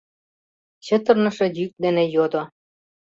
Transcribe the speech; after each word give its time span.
Чытырныше 0.85 1.47
йӱк 1.57 1.71
дене 1.83 2.03
йодо: 2.15 2.43